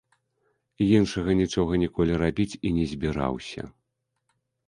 Іншага 0.99 1.35
нічога 1.41 1.73
ніколі 1.83 2.13
рабіць 2.23 2.59
і 2.69 2.73
не 2.77 2.85
збіраўся. 2.93 3.61